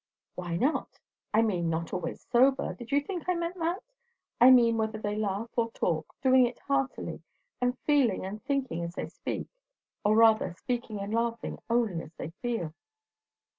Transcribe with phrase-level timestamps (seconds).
[0.33, 0.99] "Why not?
[1.31, 3.83] I mean, not always sober; did you think I meant that?
[4.41, 7.21] I mean, whether they laugh or talk, doing it heartily,
[7.61, 9.45] and feeling and thinking as they speak.
[10.03, 12.73] Or rather, speaking and laughing only as they feel."